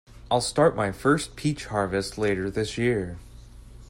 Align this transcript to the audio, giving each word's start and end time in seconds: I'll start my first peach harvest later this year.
I'll 0.31 0.41
start 0.41 0.75
my 0.75 0.91
first 0.91 1.35
peach 1.35 1.65
harvest 1.67 2.17
later 2.17 2.49
this 2.49 2.75
year. 2.75 3.19